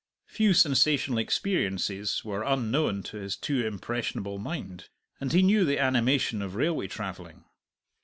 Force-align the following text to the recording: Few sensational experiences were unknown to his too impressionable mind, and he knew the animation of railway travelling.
Few 0.25 0.55
sensational 0.55 1.19
experiences 1.19 2.25
were 2.25 2.41
unknown 2.41 3.03
to 3.03 3.17
his 3.17 3.35
too 3.37 3.63
impressionable 3.63 4.39
mind, 4.39 4.89
and 5.19 5.31
he 5.31 5.43
knew 5.43 5.63
the 5.63 5.77
animation 5.77 6.41
of 6.41 6.55
railway 6.55 6.87
travelling. 6.87 7.45